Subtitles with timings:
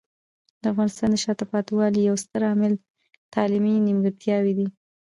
[0.61, 2.73] د افغانستان د شاته پاتې والي یو ستر عامل
[3.33, 4.67] تعلیمي نیمګړتیاوې دي.